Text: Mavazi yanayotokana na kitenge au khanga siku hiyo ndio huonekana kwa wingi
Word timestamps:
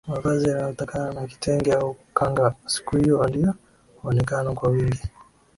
Mavazi 0.07 0.49
yanayotokana 0.49 1.13
na 1.13 1.27
kitenge 1.27 1.73
au 1.73 1.95
khanga 2.13 2.55
siku 2.65 2.97
hiyo 2.97 3.27
ndio 3.27 3.53
huonekana 4.01 4.53
kwa 4.53 4.69
wingi 4.69 5.01